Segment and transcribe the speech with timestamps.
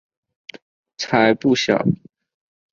[0.97, 1.85] 才不小！